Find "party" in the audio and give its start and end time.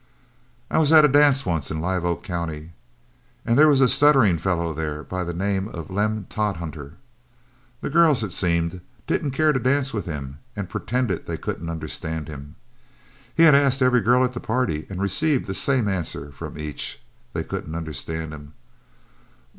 14.39-14.87